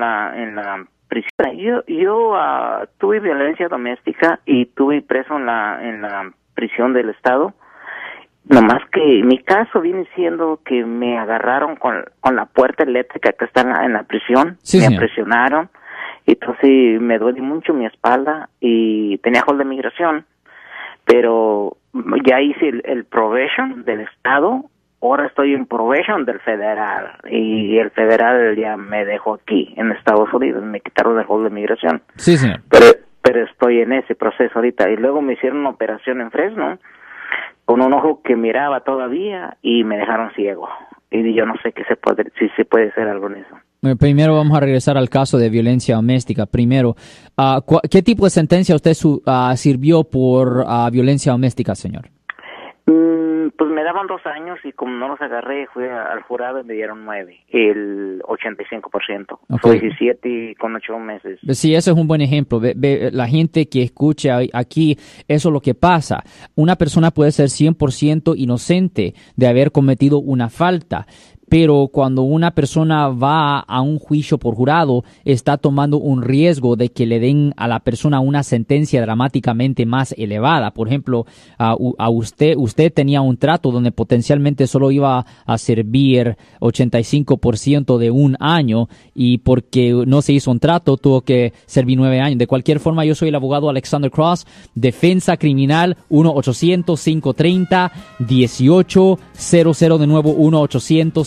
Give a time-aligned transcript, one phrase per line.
[0.00, 1.56] la, prisión.
[1.58, 7.10] Yo, yo ah, tuve violencia doméstica y tuve preso en la, en la prisión del
[7.10, 7.52] Estado.
[8.48, 13.60] Nomás que mi caso viene siendo que me agarraron con, la puerta eléctrica que está
[13.84, 15.68] en la, prisión, me presionaron
[16.26, 20.24] y entonces me duele mucho mi espalda y tenía hold de migración,
[21.04, 21.76] pero
[22.24, 24.64] ya hice el, el provision del Estado
[25.02, 30.32] ahora estoy en probation del federal y el federal ya me dejó aquí en Estados
[30.32, 32.02] Unidos, me quitaron el hold de migración.
[32.16, 32.60] Sí, señor.
[32.70, 32.86] Pero,
[33.22, 36.78] pero estoy en ese proceso ahorita y luego me hicieron una operación en Fresno
[37.64, 40.68] con un ojo que miraba todavía y me dejaron ciego.
[41.12, 43.56] Y yo no sé qué se puede, si se puede hacer algo en eso.
[43.82, 46.46] Eh, primero vamos a regresar al caso de violencia doméstica.
[46.46, 46.94] Primero,
[47.36, 48.92] ah, ¿qué tipo de sentencia usted
[49.26, 52.10] ah, sirvió por ah, violencia doméstica, señor?
[53.90, 57.40] Estaban dos años y como no los agarré, fui al jurado y me dieron nueve,
[57.48, 59.40] el 85%.
[59.60, 61.40] Fue con ocho meses.
[61.44, 62.60] Pues sí, eso es un buen ejemplo.
[62.72, 66.22] la gente que escucha aquí, eso es lo que pasa.
[66.54, 71.08] Una persona puede ser 100% inocente de haber cometido una falta,
[71.50, 76.90] pero cuando una persona va a un juicio por jurado, está tomando un riesgo de
[76.90, 80.70] que le den a la persona una sentencia dramáticamente más elevada.
[80.70, 81.26] Por ejemplo,
[81.58, 81.74] a,
[82.08, 88.88] usted, usted tenía un trato donde potencialmente solo iba a servir 85% de un año
[89.12, 92.38] y porque no se hizo un trato tuvo que servir nueve años.
[92.38, 99.80] De cualquier forma, yo soy el abogado Alexander Cross, defensa criminal 1 800 530 1800
[99.98, 101.26] de nuevo 1 800